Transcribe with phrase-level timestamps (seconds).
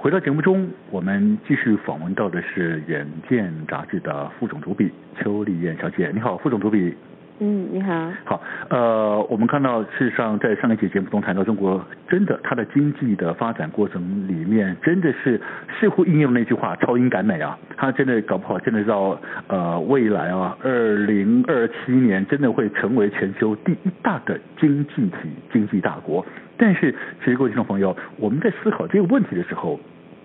[0.00, 6.10] 回到节目中，我们继续访问到的是《远见》杂志的副总主笔邱丽燕小姐。
[6.14, 6.94] 你好，副总主笔。
[7.40, 8.10] 嗯，你好。
[8.24, 15.38] 好，呃，我们看到，事实上，在上一期节目中谈到中国，真的它的经济的发展过程里面，真的是
[15.78, 26.24] 似乎应用那句话“超英赶美”啊，它真的搞不好，真的到呃未来啊，二零二七年，真的会成为全球第一大的经济体、经济大国。
[26.62, 26.94] 但是，
[27.24, 29.80] 其实各位听众朋友，我们在思考这个问题的时候，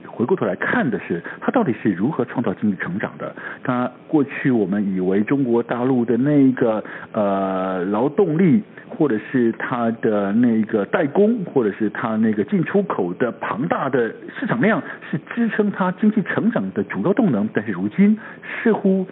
[0.05, 3.33] 回过头来看的是，它到底是如何创造经济成长的？
[3.63, 17.47] 它过去我们以为中国大陆的那个呃劳动力，或者是它的那个代工，或者是它那个进出口的庞大的市场量，是支撑它经济成长的主要动能。
[17.53, 18.19] 但是如今，
[18.61, 19.07] 似乎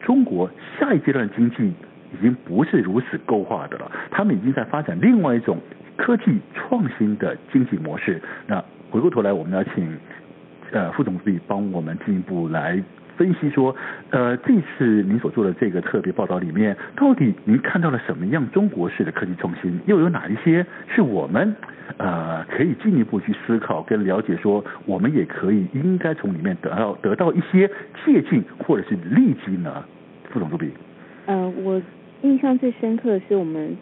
[0.00, 1.72] 中国下一阶段经济
[2.12, 5.58] 已经不是如此构化的了，他们已经在发展另外一种。
[5.98, 8.22] 科技创新的经济模式。
[8.46, 9.86] 那回过头来，我们要请
[10.70, 12.82] 呃副总助理帮我们进一步来
[13.18, 13.74] 分析说，
[14.10, 19.78] 呃，这次您所做的这个特别报道里面，到底您看到了什么样中国式的科技创新？
[19.86, 21.54] 又有哪一些是我们
[21.98, 24.36] 呃可以进一步去思考跟了解？
[24.36, 27.68] 说我们也可以应该从里面得到得到一些
[28.06, 29.84] 借鉴或者是利基呢？
[30.30, 30.70] 副总助理。
[31.26, 31.82] 呃，我
[32.22, 33.76] 印象最深刻的是我们。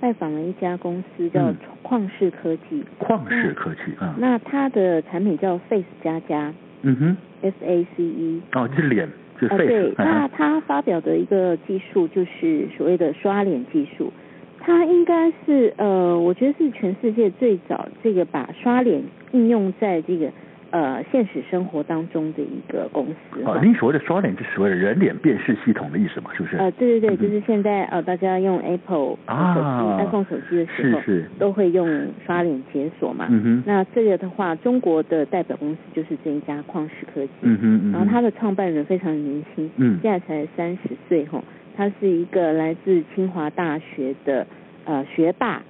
[0.00, 2.82] 拜访了一家公司叫旷视科技。
[2.98, 4.16] 旷视科技啊。
[4.18, 6.52] 那它的产品叫 Face 加加。
[6.82, 7.16] 嗯哼。
[7.42, 8.42] F A C E。
[8.52, 9.08] 哦，这是脸，
[9.40, 9.66] 就是 Face。
[9.66, 14.12] 对，那它发表的一个技术就是所谓的刷脸技术，
[14.58, 19.02] 它应该是呃，我觉得是全世界最早这个把刷脸
[19.32, 20.32] 应用在这个。
[20.70, 23.42] 呃，现实生活当中的一个公司。
[23.44, 26.30] 啊，您所谓的刷脸，就是所谓的人脸辨识系统的意思嘛？
[26.32, 26.56] 是不是？
[26.58, 33.26] 呃，对对对，就是现在呃，大家用 Apple 手机、iPhone 手机的时候，是是都会用刷脸解锁嘛。
[33.30, 33.62] 嗯哼。
[33.66, 37.32] 那这个的话，中国的代表公司就是这一家旷视科技。
[37.42, 37.92] 嗯哼。
[37.92, 41.42] 然后他的创办人非常年轻，嗯，现在才三十岁哈。
[41.76, 44.46] 他是一个来自清华大学的
[44.84, 45.62] 呃学霸，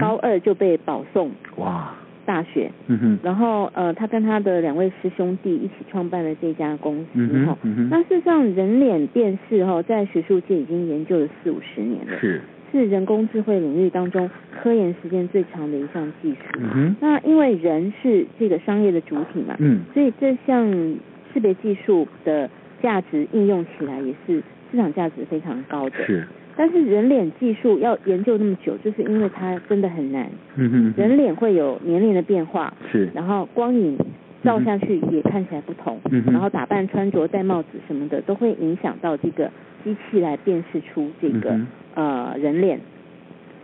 [0.00, 1.30] 高二就被保送。
[1.58, 1.94] 哇。
[2.28, 7.56] 大学，嗯哼，然后呃，他跟他的两位师兄弟一起创办了这家公司哈。
[7.90, 14.30] 那事实上，人脸辨识哈，在学术界已经研究了四五十年了，是是人工智慧领域当中
[14.60, 16.60] 科研时间最长的一项技术。
[16.60, 20.70] 嗯哼，那因为人是这个商业的主体嘛，嗯，所以这项
[21.32, 22.50] 识别技术的
[22.82, 25.96] 价值应用起来也是市场价值非常高的。
[26.04, 26.28] 是。
[26.58, 30.28] 但是人脸技术要研究那么久，就是因为它真的很难。
[30.56, 33.96] 嗯哼，人脸会有年龄的变化，是，然后光影
[34.42, 39.48] 照下去也看起来不同，嗯哼，然后打扮穿着戴帽子什么的都会影响到这个
[39.84, 42.80] 机器来辨识出这个、嗯、呃人脸。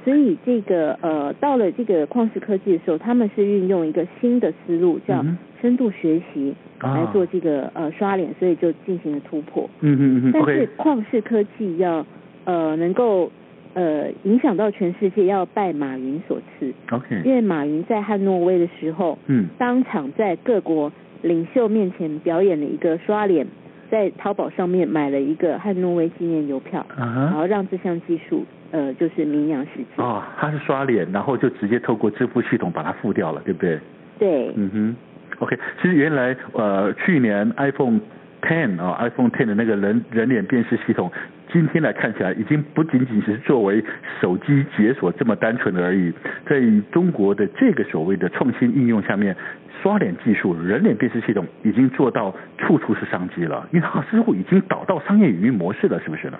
[0.04, 5.24] 所以这个呃到了这个旷视科技的时候，他们是运用一个新的思路叫
[5.60, 9.68] 深度学习来做这个、啊、呃刷脸，所以就进行了突破。
[9.80, 12.06] 嗯嗯嗯哼，但是旷视科技要
[12.44, 13.30] 呃，能够
[13.74, 16.72] 呃影响到全世界，要拜马云所赐。
[16.90, 23.46] OK，因为马云在汉诺威的时候，嗯，当场在各国领袖面前表演了一个刷脸，
[23.90, 27.14] 在淘宝上面买了一个汉诺威纪念邮票，uh huh.
[27.24, 30.02] 然后让这项技术呃就是名扬世界。
[30.02, 33.78] 哦，他是刷脸，然后就直接透过支付系统把它付掉了，对不对？
[34.18, 34.52] 对。
[34.56, 34.96] 嗯哼
[35.38, 38.00] ，OK，其实原来呃去年 iPhone
[38.42, 41.10] Ten 啊、哦、iPhone Ten 的那个人人脸辨识系统。
[41.54, 43.80] 今天来看起来，已经不仅仅是作为
[44.20, 46.12] 手机解锁这么单纯的而已。
[46.44, 46.60] 在
[46.90, 49.36] 中国的这个所谓的创新应用下面，
[49.80, 56.36] 刷脸技术、人脸辨识系统已经做到处处是商机了，因为它似乎已经导到商业语音模式了，是不是呢？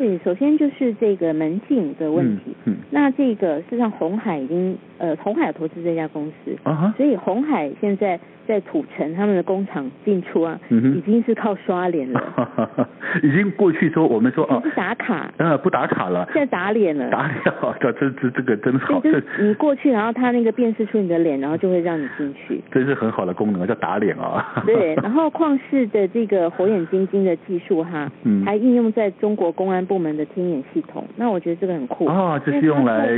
[0.00, 2.56] 对，首先就是这个门禁的问题。
[2.64, 2.72] 嗯。
[2.72, 6.56] 嗯那这个事实上，红海已经呃，红海有投资这家公司。
[6.62, 6.94] 啊哈。
[6.96, 12.88] 所以红海现在在土城他们的工厂进出啊，嗯已经是靠刷脸了。
[13.22, 14.58] 已经过去说我们说哦。
[14.60, 15.30] 不打卡。
[15.36, 16.26] 呃，不打卡了。
[16.32, 17.10] 现在打脸了。
[17.10, 17.38] 打脸，
[17.78, 18.98] 这这这这个真好。
[19.00, 22.58] 就是你过去，然后他那个辨识出你的脸，然后就会让你进去。
[22.72, 24.62] 真是很好的功能，叫打脸啊。
[24.64, 31.04] 对，然后旷视的这个火眼金睛的技术哈，嗯，还应用在中国公安部门的天眼系统。
[31.16, 32.06] 那我觉得这个很酷。
[32.06, 33.10] 啊，这是用来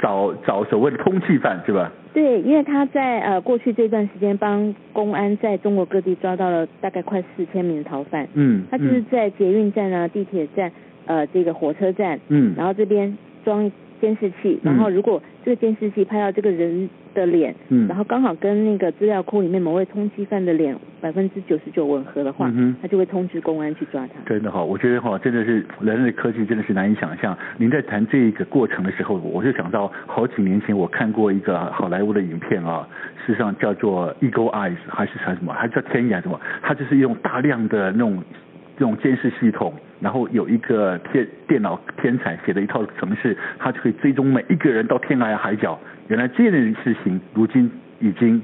[0.00, 1.92] 找找所谓的通缉犯是吧？
[2.14, 8.26] 对，因为他在呃过去这段时间帮公安在中国各地抓到了大概快四千名的逃犯。
[8.32, 8.62] 嗯。
[8.70, 10.72] 他就是在捷运站啊、地铁站、
[11.04, 13.70] 呃这个火车站，嗯，然后这边装
[14.04, 24.12] 监视器，然后如果这个监视器拍到这个人的脸，嗯，然后刚好跟那个资料库里面某位通缉犯的脸百分之九十九吻合的话，嗯，他就会通知公安去抓他。
[24.26, 27.34] 真的哈，我觉得哈，真的是人类科技真的是难以想象。
[27.56, 32.86] 您在谈这个过程的时候，我就想到好几年前我看过一个好莱坞的影片啊，
[33.24, 38.22] 事实上叫做 Eagle Eyes 还是什么，还是叫天眼什么，它就是用大量的那种。
[38.76, 45.78] 这种监视系统，然后有一个天电脑天才写的一套程式，它就可以追踪每一个人到天涯海角。
[46.08, 48.42] 原来这样的事情，如今已经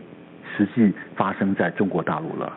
[0.57, 2.53] 实际发生在中国大陆了。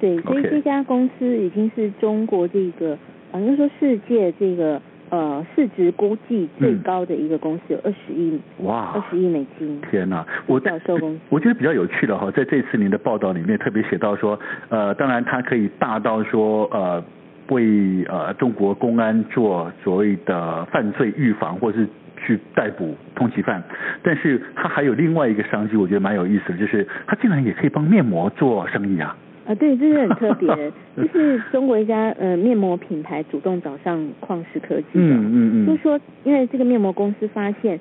[0.00, 2.96] 对，所以这家公司已经是中国这个，
[3.32, 4.80] 好像说世界这个
[5.10, 9.80] 呃市值估计最高的一个公司，有二十亿哇，二十亿美金。
[9.90, 14.38] 天哪，我销售公司，我觉得比较有趣的哈，在这次您的报道里面特别写到说，
[14.68, 17.02] 呃，当然它可以大到说呃。
[17.48, 23.62] 为呃中国公安做所谓的犯罪预防，或是去逮捕通缉犯，
[24.02, 29.16] 但是他还有另外一个商机，我觉得蛮有意思的，就是他竟然也可以帮面膜做生意啊！
[29.46, 30.48] 啊，对，这是很特别，
[30.96, 37.78] 就是中国一家呃面膜品牌主动找上旷视科技的，嗯嗯嗯，就是说因为这个面膜公司发现。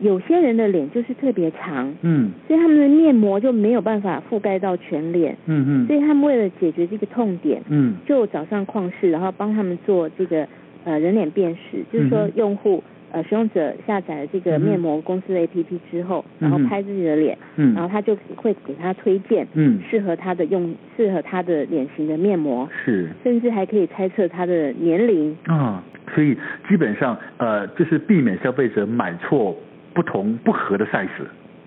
[0.00, 10.46] 有些人的脸就是特别长，嗯，所以他们的面膜就没有办法覆盖到全脸，嗯嗯，所以他们为了解决这个痛点，嗯，就找上旷视，然后帮他们做这个
[10.84, 12.82] 呃人脸辨识，就是说用户
[13.12, 25.36] 呃使用者下载了这个面膜公司的 APP 之后，然后拍自己的脸，嗯，然后他就会给他推荐，嗯，适合他的用适合他的脸型的面膜，是，甚至还可以猜测他的年龄。
[25.44, 25.82] 啊，
[26.14, 26.36] 所以
[26.68, 29.56] 基本上呃就是避免消费者买错。
[29.94, 31.08] 不同不合的 size，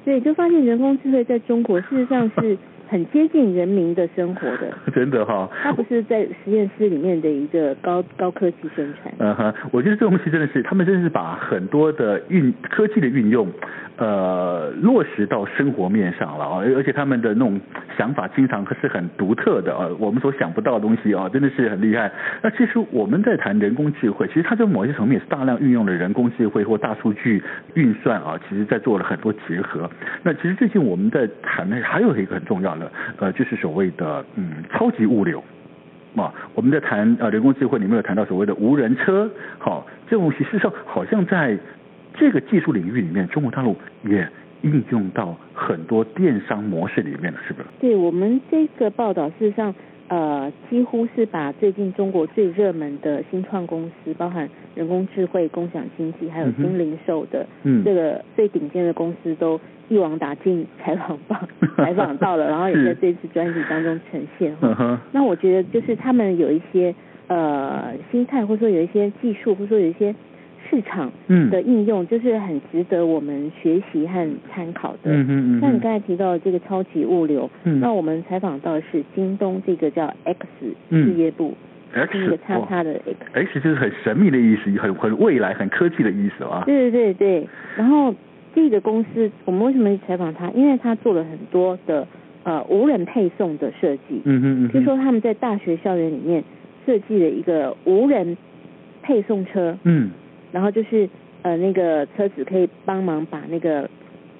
[0.05, 2.57] 对，就发现人工智慧在中国事实上是
[2.89, 9.13] 很接近人民的生活的， 真的哈、哦，它不是在实验室里面的一个高高科技生产。
[9.19, 13.47] 嗯哼，我觉得这东西真的是，他们真的是把很多的运科技的运用，
[13.97, 17.59] 呃，落实到生活面上了啊，而且他们的那种
[17.97, 22.11] 想法经常是很独特的啊，我们所想不到的东西啊，真的是很厉害。
[22.41, 27.43] 那其实我们在谈人工智慧，其实它在某些层面也是大量运用了人工智慧或大数据
[27.73, 29.89] 运算啊，其实在做了很多结合。
[30.23, 35.43] 那其实最近我们在谈的还有一个很重要了，呃，就是所谓的嗯超级物流
[36.15, 39.29] 啊，我们在谈呃人工智慧里面有谈到所谓的无人车，
[39.59, 41.57] 好，这种其实上好像在。
[42.19, 44.27] 这个技术领域里面，中国大陆也
[44.63, 47.67] 应用到很多电商模式里面了，是不是？
[47.79, 49.75] 对，我们这个报道，事实上，
[50.09, 59.59] 呃，几乎是把最近中国最热门的新创公司，包含人工智慧、共享经济，还有新零售的，嗯，这个最顶尖的公司都
[59.89, 61.35] 一网打尽采访到，
[61.77, 64.55] 采访到了，然后也在这次专辑当中呈现。
[64.61, 66.95] 嗯、那我觉得，就是他们有一些
[67.27, 70.15] 呃心态，或者说有一些技术，或者说有一些。
[70.69, 71.11] 市场
[71.49, 74.99] 的应用就是很值得我们学习和参考的。
[75.05, 75.61] 嗯嗯嗯。
[75.61, 80.45] 像你刚才提到的这个超级物流，嗯，那我们采访到的是京东这个叫 X
[80.89, 81.53] 事业部
[81.93, 83.15] ，X 是一个叉叉的 X。
[83.33, 86.63] X 就是很神秘的意思，很很未来、很科技的意思啊。
[86.65, 87.47] 对对对对。
[87.75, 88.13] 然后
[88.53, 90.49] 这个公司，我们为什么采访他？
[90.51, 92.07] 因为他做了很多的
[92.43, 94.21] 呃无人配送的设计。
[94.25, 94.69] 嗯嗯嗯。
[94.71, 96.43] 就说他们在大学校园里面
[96.85, 98.37] 设计了一个无人
[99.01, 99.77] 配送车。
[99.83, 100.09] 嗯。
[100.57, 101.07] 然后就是
[101.43, 103.87] 呃那个车子可以帮忙把那个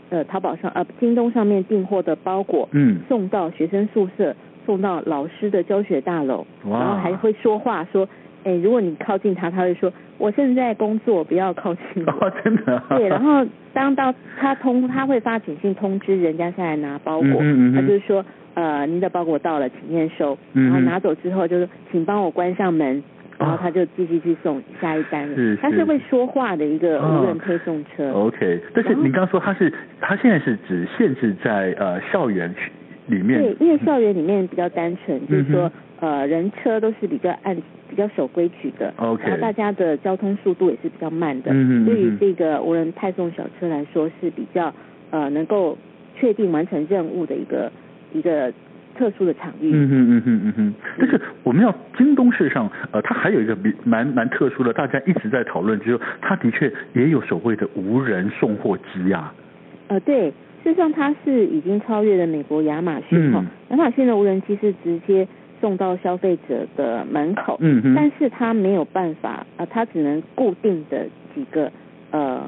[0.10, 8.10] 呃淘宝上呃京东上面订货的包裹嗯送到学生宿舍，送到老师的教学大楼，哇然后还会说话说，
[8.44, 12.12] 哎如果你靠近他，他会说我现在工作不要靠近我。
[12.26, 12.82] 哦真的。
[12.90, 23.04] 对，然后当到他通他会发简讯通知人家下来拿包裹，嗯嗯嗯他就是说呃您的包裹到了，请验收，然后拿走之后就是请帮我关上门。
[23.38, 28.10] 然后他就继续去送下一单，是他是会说话的一个无人配送车。
[28.10, 32.52] 哦、OK，但是你刚刚说他是，他现在是只限制在呃校园
[33.06, 33.40] 里面。
[33.40, 37.56] 对，因为校园里面比较单纯，嗯、就是说呃人车都是比较按
[37.88, 44.74] 比较守规矩的，OK，然后大家的交通速度也是比较慢的，嗯嗯，对于这个无人派送小车来说是比较
[45.12, 45.78] 呃能够
[46.16, 47.72] 确定完成任务的一个
[48.14, 48.52] 一个。
[48.98, 59.34] 特殊的场域，嗯哼嗯哼嗯哼，但是我们要京东事实上，呃，它还有一个比蛮蛮特殊的，大家一直在讨论，就是它的确也有所谓的无人送货机啊。
[59.88, 60.30] 呃，对，
[60.64, 65.28] 事实上它是已经超越了美国亚马逊哈，嗯、亚马逊的无人机是直接
[65.62, 71.72] 送到消费者的门口，嗯哼，但是它没有办法，啊、呃，它只能固定的几个
[72.12, 72.42] 呃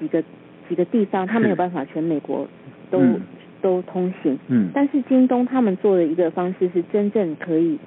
[0.00, 0.22] 几个
[0.68, 2.48] 几个地方，它没有办法全美国
[2.90, 3.00] 都。
[3.56, 7.78] 嗯都通行，嗯，但是京东他们做的一个方式是真正可以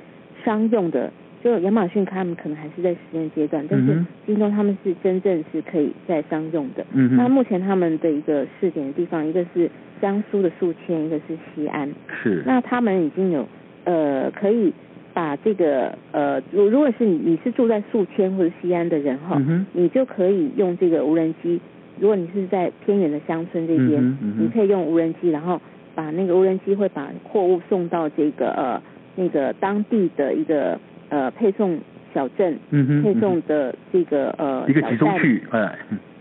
[0.43, 1.11] 商用的，
[1.43, 6.85] 就亚马逊他们可能还是在实验阶段，但是京东他们是真正是可以在商用的。
[6.93, 9.69] 嗯，那目前他们的一个试点的地方，一个是
[10.01, 11.89] 江苏的宿迁，一个是西安。
[12.23, 12.43] 是。
[12.45, 13.47] 那他们已经有
[13.85, 14.73] 呃可以
[15.13, 21.61] 把这个呃，如如果是你你是住在宿迁或者西安的人哈，嗯，你就可以用这个无人机。
[21.99, 25.61] 如果你是在偏远的乡村这边，嗯嗯、你可以用无人机，然后
[25.95, 28.81] 把那个无人机会把货物送到这个呃
[29.15, 30.79] 那个当地的一个
[31.09, 31.77] 呃配送
[32.13, 35.77] 小镇，嗯、配送的这个呃一个集中区，哎，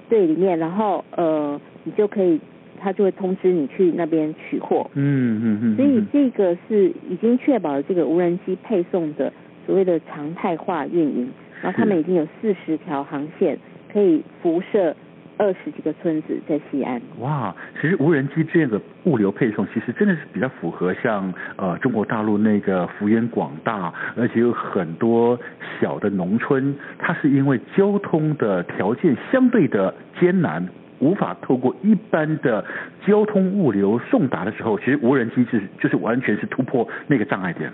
[0.09, 2.41] 对里面，然后呃你就可以，
[2.81, 9.33] 他就会通知你去那边取货，嗯嗯嗯，所以这个是已经确保了这个无人机配送的
[9.65, 11.29] 所谓的常态化运营，
[11.63, 13.57] 然后他们已经有四十条航线
[13.93, 14.97] 可以辐射。
[15.39, 17.01] 二十几个村子在西安。
[17.21, 25.39] 哇，其实无人机这个物流配送，其实真的是比较符合像呃中国大陆那个幅员广大，而且有很多
[25.81, 30.69] 小的农村，它是因为交通的条件相对的艰难，
[30.99, 32.65] 无法透过一般的
[33.07, 37.73] 交通物流送达的时候，其实无人机是就是完全是突破那个障碍点。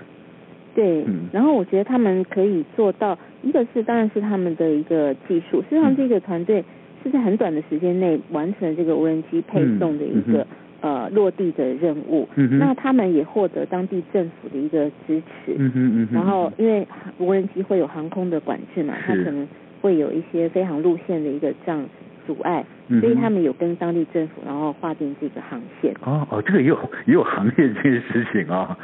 [0.74, 6.62] 对，嗯，然后我觉得他们可以做到，一个是当然是他们的一个技术，实际上这个团队。
[7.04, 10.46] 是在很短的时间内完成这个无人机配送的一个、嗯
[10.80, 16.86] 嗯、呃落地的任务，嗯、那他们也获得当地政府的一个支持，嗯嗯、然后因为
[17.18, 19.46] 无人机会有航空的管制嘛，它可能
[19.80, 21.86] 会有一些飞航路线的一个这样
[22.26, 22.64] 阻碍。
[23.00, 25.94] 所以他们有跟当地政府，然后划定这个航线。
[26.02, 28.76] 哦哦，这个也有也有行业这件事情啊。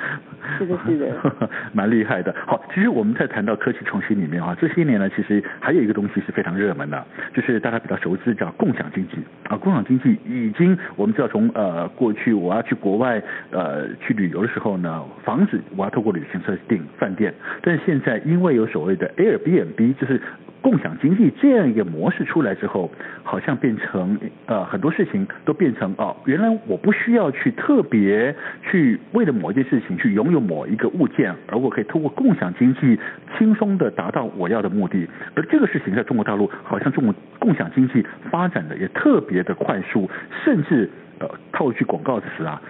[0.59, 1.14] 是的，是的，
[1.73, 2.35] 蛮厉害的。
[2.47, 9.16] 好，其实我们在谈到科技创新里面啊，这些年呢，其实还有一个东西是非常热门的，就是大家比较熟知叫共享经济
[9.49, 9.57] 啊。
[9.57, 20.21] 共享经济已经我们知道从呃过去我要去国外呃去旅游的时候呢，房子我要透过旅行社订饭店，但是现在因为有所谓的 Airbnb，就是
[20.62, 22.90] 共享经济这样一个模式出来之后，
[23.23, 28.35] 好像变成成呃很多事情都变成哦，原来我不需要去特别
[28.70, 32.99] 去为了某一件事情去拥有某一个物件，而我可以通过共享经济
[33.37, 35.09] 轻松的达到我要的目的。
[35.35, 40.09] 而这个事情在中国大陆，好像中国共享经济发展的也特别的快速，
[40.44, 42.61] 甚至呃套一句广告词啊，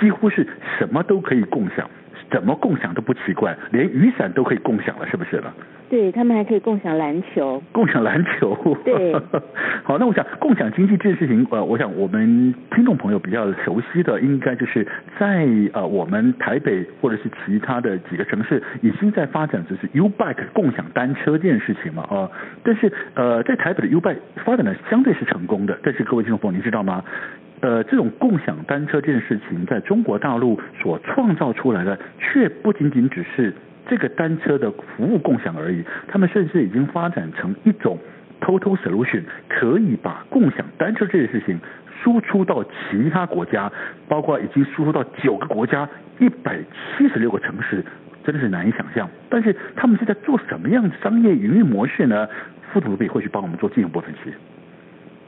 [0.00, 0.46] 几乎是
[0.78, 1.88] 什么都可以共享。
[2.30, 5.52] 怎么共享都不奇怪，连雨伞都可以共享了，是不是了？
[5.88, 8.56] 对，他们还可以共享篮球，共享篮球。
[8.84, 9.12] 对，
[9.82, 14.86] 好，那我想共享经济这件事情，呃，我想我们听众朋友比较熟悉的，应该就是
[15.18, 22.30] 在呃我们台北或者是其他的几个城市，已经在发展就是 U Bike 共享单车这件事情嘛，啊、呃，
[22.62, 27.02] 但是呃在台北的 U Bike 发展的相对是成功的，但是各位听众朋友，你知道吗？
[27.60, 33.52] 呃，这种共享单车这件事情，在中国大陆所创造出来的，却不仅仅只是
[33.86, 35.84] 这个单车的服务共享而已。
[36.08, 37.98] 他们甚至已经发展成一种
[38.40, 41.60] total solution，可以把共享单车这件事情
[42.02, 43.70] 输出到其他国家，
[44.08, 45.86] 包括已经输出到九个国家、
[46.18, 46.58] 一百
[46.96, 47.84] 七十六个城市，
[48.24, 49.06] 真的是难以想象。
[49.28, 52.26] 但是他们是在做什么样的商业营运模式呢？
[52.72, 54.32] 副主编会去帮我们做进一步分析。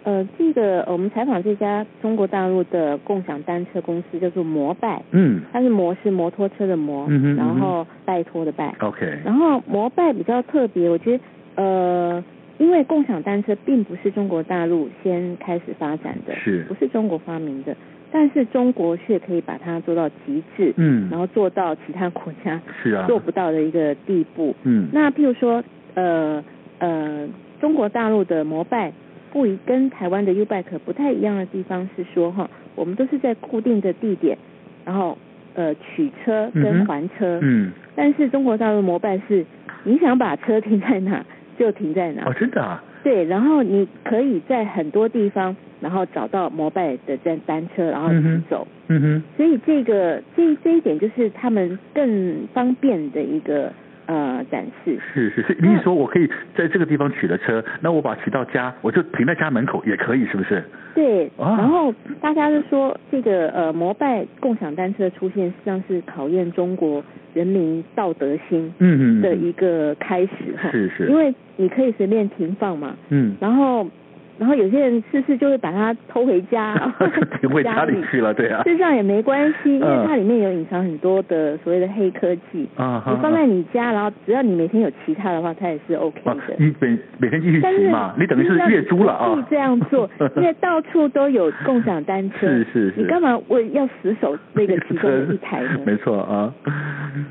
[0.04, 12.24] 呃，这个我们采访这家中国大陆的共享单车公司叫做摩拜，嗯，它是摩是摩托车的摩，嗯哼，然后拜托的拜，OK，然后摩拜比较特别，我觉得呃，
[12.58, 17.76] 因为共享单车并不是中国大陆先开始发展的，是，不是中国发明的，
[18.10, 25.62] 但是中国却可以把它做到极致，嗯，然后做到其他国家是啊 做不到的一个地步，嗯，那譬如说
[25.94, 26.42] 呃
[26.80, 27.28] 呃，
[27.60, 28.92] 中国大陆的摩拜。
[29.32, 34.36] 不一跟台湾的 U-Bike 不太一样的地方是说哈，我们都是在固定的地点，
[34.84, 35.16] 然后
[35.54, 39.44] 呃取车跟还车，嗯，嗯，但是中国大陆摩拜是，
[39.84, 41.24] 你想把车停在哪
[41.58, 53.72] 就停在哪，哦，真的啊，对，然后你可以在很多地方，然后找到摩拜的单单车，然后骑走，嗯哼，所以这个这这一点就是他们更方便的一个
[54.12, 54.98] 呃展示。
[55.14, 60.62] 是是是，你说我可以在这个地方取了车，那我把它骑到家，我就停在家门口也可以，是不是？
[60.94, 67.02] 对，然后大家就说这个呃摩拜共享单车的出现，实际上是考验中国
[67.32, 70.70] 人民道德心嗯的一个开始哈。
[70.70, 72.94] 是是，因为你可以随便停放嘛。
[73.08, 73.34] 嗯。
[73.40, 73.86] 然后。
[74.38, 76.74] 然后有些人试试就会把它偷回家，
[77.42, 78.62] 偷回家里去了，对啊。
[78.64, 82.68] 事实上也没关系，因为它里面有隐藏很多的所谓的黑科技。
[82.76, 83.02] 啊。
[83.06, 86.36] 你放在你家，然后只要你每天有骑它的话，它也是 OK 的。
[86.58, 89.32] 你每每天继续骑嘛，你等于是月租了啊。
[89.34, 92.46] 可以这样做， 因为到处都有共享单车。
[92.46, 92.94] 是是是。
[92.96, 95.80] 你干嘛我要死守那个其中的 一台呢？
[95.84, 96.52] 没错啊。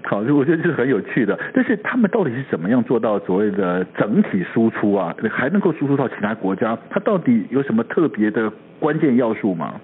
[0.04, 1.38] 好，我觉得这是很有趣的。
[1.54, 5.16] 但是他们到底是怎么样做到所谓的整体输出啊？
[5.30, 6.78] 还能够输出到其他国家？
[6.90, 9.80] 它到底有什么特别的关键要素吗？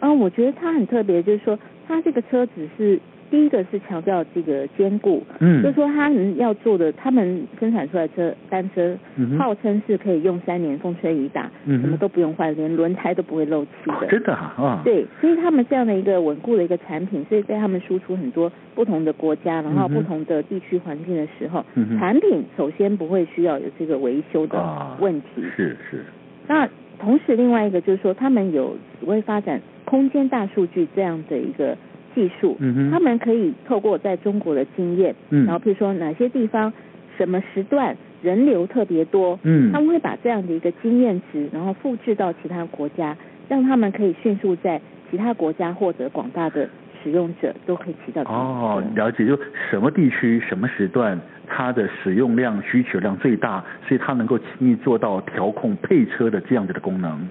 [0.00, 2.98] 嗯，我觉得它很特别，就是说它这个车子是
[3.30, 14.06] 第一个是强调这个坚固，嗯，就是说他们要做的，他们生产出来的车单车，嗯，号称是可以用三年风吹雨打，嗯，什么都不用换，连轮胎都不会漏气的。
[14.08, 14.80] 真的啊？
[14.84, 24.58] 对，所以他们这样的一个稳固的一个产品，所以在他们输出很多不同的国家，然后不同的地区环境的时候，嗯，产品首先不会需要有这个维修的
[24.98, 25.42] 问题。
[25.42, 26.04] 啊，是是。
[26.50, 31.76] 那同时，另外一个就是说，他们有所谓发展空间大数据这样的一个
[32.12, 36.72] 技术，嗯，他们可以透过在中国的经验，嗯，然后譬如说哪些地方
[37.16, 43.16] 什么时段人流特别多，嗯，他们会把这样的一个经验值，然后复制到其他国家，
[43.48, 46.68] 让他们可以迅速在其他国家获得广大的
[47.02, 49.38] 使用者都可以起到哦，了解，就
[49.70, 51.16] 什么地区什么时段
[51.50, 57.28] 它的使用量需求量最大，所以它能够轻易做到调控配车的这样子的功能。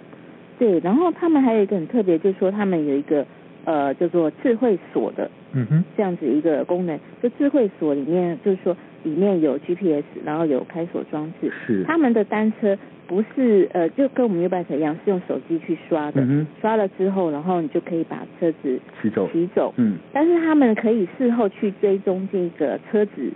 [0.60, 3.26] 对，然后他们还有一个很特别，就是说他们有一个
[3.64, 7.00] 呃叫做智慧锁的，嗯哼，这样子一个功能。
[7.24, 11.52] 就智慧锁里面就是说里面有 GPS，然后有开锁装置。
[11.66, 11.84] 是。
[11.86, 12.78] 他们的单车。
[13.10, 19.74] 不是呃，就跟我们 YouBike 一样，是用手机去刷的，嗯，刷了之后，然后你就可以把车子骑走，骑走。
[19.78, 23.34] 嗯，但是他们可以事后去追踪这个车子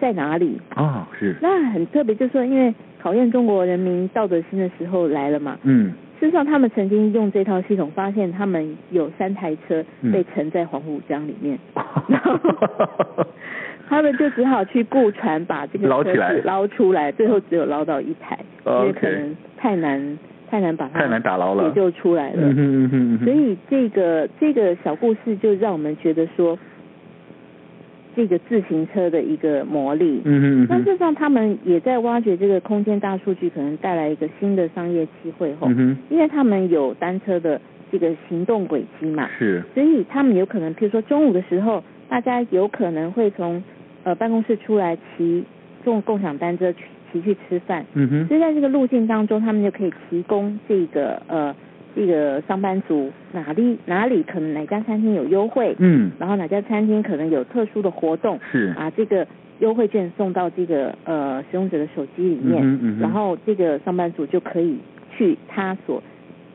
[0.00, 0.60] 在哪里。
[0.76, 1.34] 哦，是。
[1.40, 5.58] 那很特别，就是说，因为考验中国人民道德心的时候来了嘛。
[5.62, 5.92] 嗯。
[6.18, 11.58] 事实上，他们曾经用这套系统，发现他们有三台车被沉在黄浦江里面。
[11.74, 11.86] 嗯
[13.88, 20.18] 他们就只好去雇船把这个车子捞出来，最后只有捞到一台，因为可能太难
[20.50, 22.42] 太难把它太难打捞了，也就出来了。
[22.42, 23.24] 嗯嗯嗯。
[23.24, 26.58] 所以这个这个小故事就让我们觉得说，
[28.16, 30.22] 这个自行车的一个魔力。
[30.24, 30.66] 嗯嗯。
[30.68, 35.68] 那事实上，他们也在挖掘这个空间大数据，可能带来一个新的商业机会后。
[35.70, 37.60] 嗯，因为他们有单车的
[37.92, 39.28] 这个行动轨迹嘛。
[39.38, 39.62] 是。
[39.74, 43.62] 所以他们有可能，譬如说中午的时候，大家有可能会从。
[44.06, 45.42] 呃，办公室出来骑
[45.84, 51.52] 共共享单车去骑去吃饭，嗯哼，所以在这个路径当中，他们就可以提供这个呃
[51.96, 58.74] 这个上班族哪里哪里可能哪家餐厅有优惠，嗯，然后哪家餐厅可能有特殊的活动，是。
[58.76, 59.26] 啊，这个
[59.60, 64.76] 优惠券送到这个呃使用者的手机里面，嗯嗯，然后这个上班族就可以
[65.16, 66.02] 去他所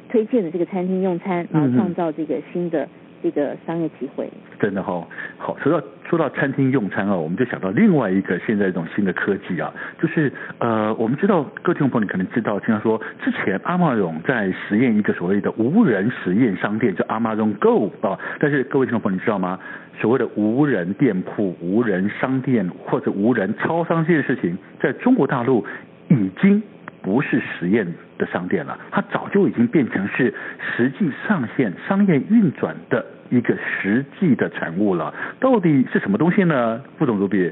[0.09, 2.87] 推荐的这个餐厅用餐，然后创造这个新的。
[3.21, 4.29] 这个商业机会
[4.59, 5.07] 真的哈、
[5.37, 19.59] 好，说到说到餐厅用餐啊，我们就想到另外一个现在一种新的科技啊，就是呃，我们知道各位听众朋友你可能知道，经常说之前 Amazon 在实验一个所谓的无人实验商店，叫 Amazon Go 啊，但是各位听众朋友你知道吗？
[19.99, 25.63] 所谓的无人店铺、无人商店或者无人超商这件事情，在中国大陆
[26.09, 26.61] 已经
[27.01, 27.85] 不是实验
[28.17, 35.13] 的商店了，它早就已经变成是实际上线商业运转的一个实际的产物了。
[35.39, 36.81] 到底是什么东西呢？
[36.97, 37.51] 副总主笔。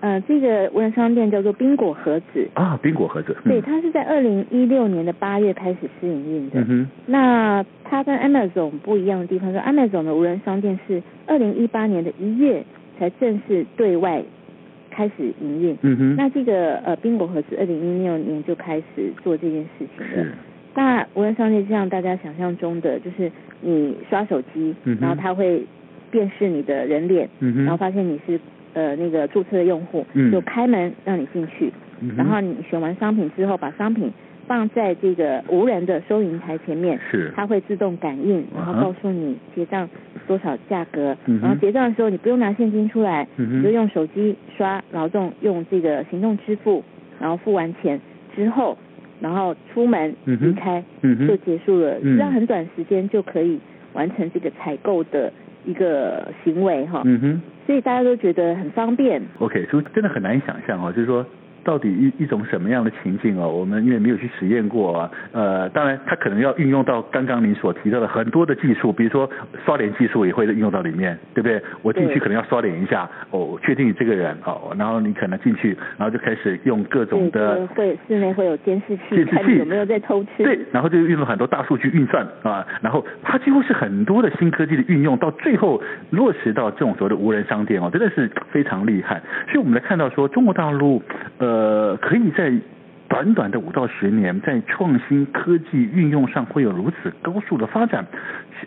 [0.00, 2.46] 呃，这个无人商店叫做冰果盒子。
[2.54, 3.34] 啊，冰果盒子。
[3.44, 6.60] 对，它是在二零一六年的八月开始试营运的。
[6.60, 6.88] 嗯哼。
[7.06, 12.64] 那它跟 Amazon 不一样的地方是，Amazon 的无人商店是二零一八年的一月
[12.98, 14.22] 才正式对外。
[14.94, 20.26] 开始营运，嗯哼，那这个呃冰果盒子二零一六年就开始做这件事情了。
[20.76, 23.30] 那无人商店就像大家想象中的，就是
[23.60, 25.66] 你刷手机，嗯，然后它会
[26.10, 28.38] 辨识你的人脸，嗯，然后发现你是
[28.74, 34.12] 呃那个注册的用户，嗯，就开门让你进去，嗯，然后你选完商品之后，把商品。
[34.44, 39.88] 放在这个无人的收银台前面，是，它会自动感应，然后告诉你结账
[40.26, 46.84] 多少价格，嗯，然后结账的时候你不用拿现金出来，嗯，你就用手机刷，劳动用这个行动支付，
[47.20, 48.00] 然后付完钱
[48.34, 48.78] 之后，
[49.20, 53.58] 然后出门离开，嗯，就结束了，这样很短时间就可以
[53.92, 55.32] 完成这个采购的
[55.64, 57.02] 一个行为哈。
[57.04, 57.42] 嗯哼。
[57.66, 59.22] 所以大家都觉得很方便。
[59.38, 61.24] OK，所以真的很难想象哦，就是说。
[61.64, 63.48] 到底一一种什么样的情境哦？
[63.48, 69.28] 我们因为没有去实验过啊，呃，当然它可能要运用到刚刚您所提到的很多的技术，比如说
[69.64, 71.60] 刷脸技术也会运用到里面，对不对？
[71.82, 89.22] 我进去可能要刷脸一下，哦，确定你这个人哦，然后你可能进去，然后就开始用各种的会室内会有监视器，监视器看有没有在偷吃，对，然后就运用很多大数据运算啊，然后它几乎是很多的新科技的运用，到最后落实到这种所谓的无人商店哦，真的是非常厉害。
[89.46, 91.02] 所以我们来看到说中国大陆
[91.38, 91.53] 呃。
[91.54, 92.52] 呃，可以在
[93.06, 98.04] 短短的五到十年，在创新科技运用上会有如此高速的发展，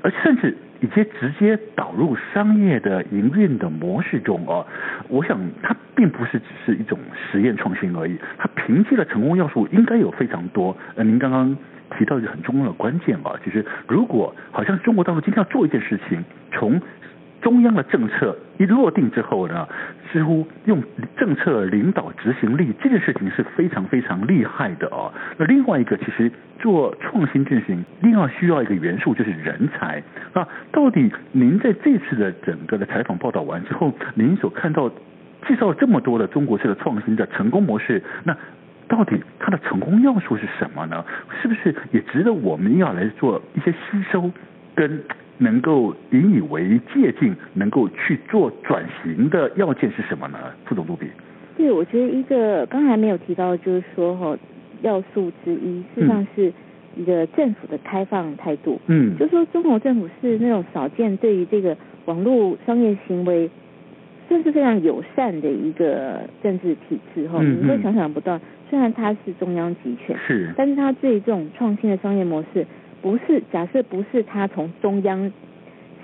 [0.04, 4.66] 而甚至已经直接导入商业的营运的模式中哦。
[5.10, 10.78] 我想它并不是只是一种实验创新而已，它凭借的成功要素应该有非常多。
[10.96, 11.58] 呃，您刚刚
[11.98, 16.24] 提到一个很重要的关键啊，就是如果好像中国大陆今天要做一件事情，
[16.54, 16.80] 从
[17.42, 19.68] 中央的政策一落定之后呢，
[20.12, 20.82] 似乎用
[21.16, 25.14] 政策领导执行力这件事情是非常非常厉害的哦。
[25.38, 30.02] 那另外一个，其实做创新进行，另外需要一个元素就是人才。
[30.34, 34.90] 那到底您在这次的整个的采访报道完之后，您所看到
[35.48, 38.36] 介绍这么多的中国式的创新的成功模式，那
[38.88, 41.06] 到底它的成功要素是什么呢？
[41.42, 44.32] 是不是也值得我们要来做一些吸收
[44.76, 45.04] 跟？
[45.40, 50.38] 能够引以为借鉴，能够去做转型的要件是什么呢？
[50.66, 51.08] 副总督比。
[51.56, 54.38] 对，我觉得一个刚才没有提到，就是说哈，
[54.82, 56.54] 要素之一，事实际上是
[56.96, 58.80] 一个政府的开放态度。
[58.88, 63.50] 嗯，就是说中国政府是那种少见对于这个网络商业行为，
[64.28, 67.40] 算是非常友善的一个政治体制哈。
[67.42, 72.66] 嗯，你会想想不到，虽然它是中央集权，是，但是它对这种创新的商业模式。
[73.02, 75.32] 不是，假设不是他从中央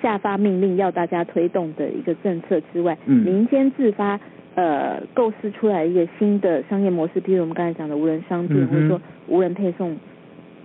[0.01, 4.19] 下发命令要大家推动的一个政策之外，嗯，民间自发
[4.55, 9.97] 呃构思出来一个新的商业模式，比如我们刚才讲的无人商店，嗯、或者说无人配送、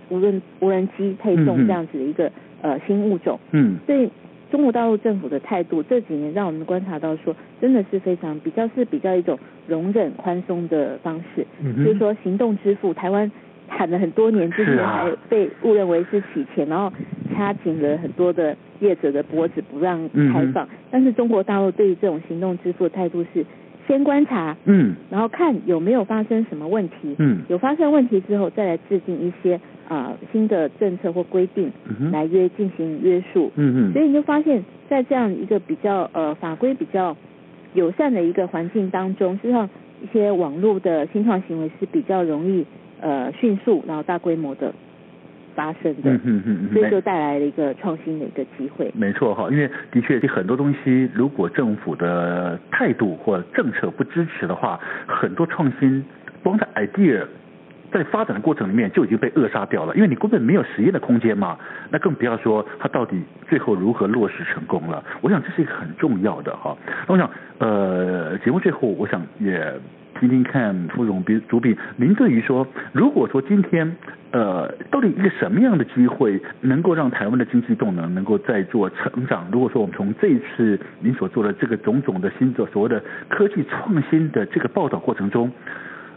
[0.09, 2.27] 无人无人机配送这样子的一个、
[2.61, 4.09] 嗯、呃新物种，嗯，所以
[4.51, 9.37] 中国大陆政府的态度这几年让我们观察到说，真的是非常比较是比较一种
[9.67, 13.31] 容忍宽松的方式，嗯，就是说行动支付台湾。
[13.69, 16.91] 喊了很多年，之前还被误认为是洗钱，然后
[17.33, 20.67] 掐紧了很多的业者的脖子不让开放。
[20.91, 23.45] 但是中国大陆对于这种行动支付的态度是
[23.87, 31.71] 先观察，嗯，然后看有没有发生什么问题，嗯，有发生问题之后再来制定一些啊新的政策或规定
[32.11, 37.15] 来约进行约束，嗯嗯，所以你就发现，在这样一个比较呃法规比较
[37.73, 39.69] 友善的一个环境当中，实际上
[40.03, 42.65] 一些网络的新创行为是比较容易。
[43.01, 44.73] 呃，迅速然后大规模的
[45.55, 48.91] 发生的，嗯嗯嗯，所以就带来了一个创新的一个机会。
[48.95, 56.05] 没错哈，因为的确很多东西，如果政府的态度或政策不支持的话，很多创新
[56.43, 57.25] 光在 idea
[57.91, 61.57] 在发展的过程里面就已经被扼杀掉了，因为你根本没有实验的空间嘛。
[61.89, 65.03] 那更不要说它到底最后如何落实成功了。
[65.21, 66.77] 我想这是一个很重要的哈。
[67.07, 69.73] 那我想，呃，节目最后我想也。
[70.19, 73.95] 听听看，副总比主笔，您对于说，如果说今天，
[74.31, 79.47] 呃，到底一个什么样的机会能够让台湾的经济动能能够再做成长？
[79.51, 85.49] 如果说我们从这一次您所做的这个种种的新的所谓的科技创新的这个报道过程中，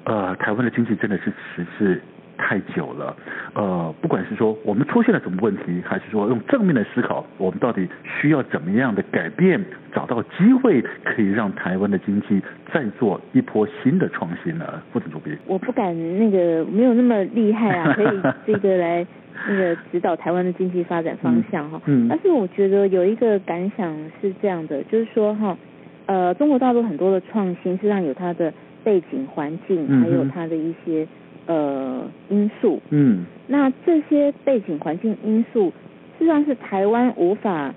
[0.04, 2.00] 呃，台湾的经济真的是实是。
[2.42, 3.16] 太久了，
[3.54, 14.82] 呃，不管是说我们出现了什么问题，还是说用正面的思考，我们到底需要怎么样的改变，找到机会，可以让台湾的经济再做一波新的创新呢？
[14.92, 19.06] 副总主编，我不敢那个没有那么厉害啊， 可以这个来
[19.48, 21.80] 那个指导台湾的经济发展方向哈。
[21.86, 22.08] 嗯。
[22.08, 25.56] 但是我觉得有一个感想是这样的，就是说哈，
[26.06, 28.52] 呃，中国大陆很多的创新实际上有它的
[28.84, 31.06] 背景环境，还有它的一些。
[31.44, 35.72] 呃，因素，嗯，那这些背景环境因素，
[36.16, 37.74] 实际上是台湾无法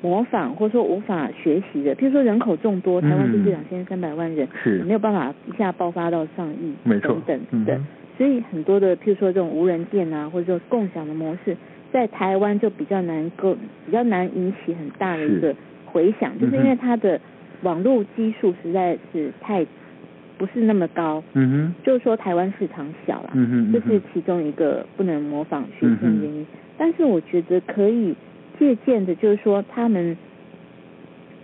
[0.00, 1.96] 模仿或者说无法学习的。
[1.96, 7.80] 譬如说人口众多，台湾就是两千三百万人，是没有办法一下爆发到上亿，没错，等等的。
[8.16, 11.56] 所以很多的譬如说这种无人店啊，或者说共享的模式，
[11.92, 15.52] 在台湾就比较难够，比较难引起很大的一个
[15.86, 17.20] 回响，就是因为它的
[17.62, 19.66] 网络基数实在是太。
[20.40, 26.46] 不是那么高，嗯哼，就是说台湾市场小啦，嗯哼，这是其中一个不能模仿学习的原因。
[26.78, 28.14] 但是我觉得可以
[28.58, 30.16] 借鉴的，就是说他们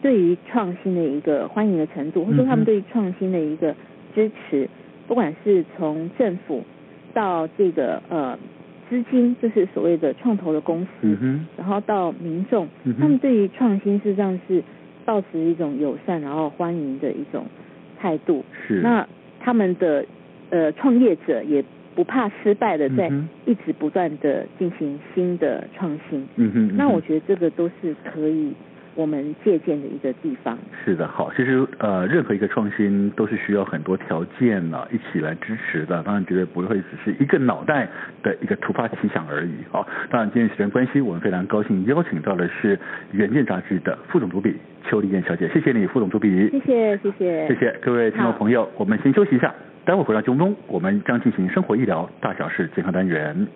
[0.00, 3.74] 对于创新的一个欢迎的程度，或者说他们对于创新的一个
[4.14, 4.66] 支持，
[5.06, 6.64] 不管是从政府
[7.12, 8.38] 到这个呃
[8.88, 13.00] 资金，就是所谓的创投的公司，嗯哼，然后到民众，嗯哼。
[13.02, 14.62] 他们对于创新事实上是
[15.04, 17.44] 抱持一种友善然后欢迎的一种
[17.98, 18.44] 态度。
[18.66, 18.80] 是。
[18.80, 19.06] 那
[19.40, 20.04] 他们的
[20.50, 23.10] 呃创业者也不怕失败的，在
[23.44, 26.26] 一直不断的进行新的创新。
[26.36, 26.76] 嗯哼，嗯。
[26.76, 28.52] 那我觉得这个都是可以。
[28.96, 30.58] 我们借鉴的一个地方。
[30.84, 36.02] 是的，好，其实呃，任何一个创新都是需要很多条件呢、啊，一起来支持的。
[36.02, 37.86] 当然，绝对不会只是一个脑袋
[38.22, 39.52] 的一个突发奇想而已。
[39.70, 42.76] 好，当然，今天时间关系，我们非常高兴邀请到的是
[43.12, 44.56] 《远见》杂志的副总主笔
[44.88, 46.48] 邱丽燕小姐，谢谢你，副总主笔。
[46.50, 49.54] 谢谢，谢谢，谢谢各位听众朋友，我们先休息一下，
[49.84, 53.46] 待会回到节目中，我们将进行生活医疗大小事健康单元。